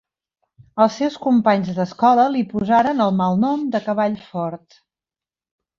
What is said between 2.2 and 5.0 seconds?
li posaren el malnom de "Cavall fort".